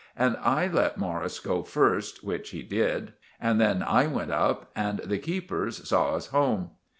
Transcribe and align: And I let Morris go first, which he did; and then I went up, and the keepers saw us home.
And 0.17 0.35
I 0.37 0.65
let 0.67 0.97
Morris 0.97 1.37
go 1.39 1.61
first, 1.61 2.23
which 2.23 2.49
he 2.49 2.63
did; 2.63 3.13
and 3.39 3.61
then 3.61 3.83
I 3.83 4.07
went 4.07 4.31
up, 4.31 4.71
and 4.75 4.97
the 5.05 5.19
keepers 5.19 5.87
saw 5.87 6.15
us 6.15 6.25
home. 6.29 6.71